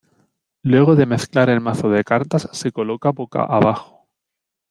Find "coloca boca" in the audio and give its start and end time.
2.71-3.43